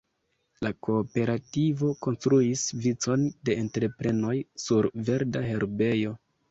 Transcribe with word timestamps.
La 0.67 0.71
kooperativo 0.87 1.91
konstruis 2.07 2.65
vicon 2.87 3.29
de 3.51 3.61
entreprenoj 3.67 4.35
"sur 4.67 4.93
verda 5.13 5.49
herbejo". 5.53 6.23